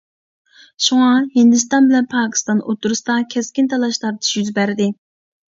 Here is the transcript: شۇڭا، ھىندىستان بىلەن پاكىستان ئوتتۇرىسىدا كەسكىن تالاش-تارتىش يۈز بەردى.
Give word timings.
شۇڭا، 0.85 1.09
ھىندىستان 1.35 1.89
بىلەن 1.91 2.07
پاكىستان 2.15 2.65
ئوتتۇرىسىدا 2.65 3.19
كەسكىن 3.35 3.71
تالاش-تارتىش 3.75 4.35
يۈز 4.41 4.53
بەردى. 4.59 4.91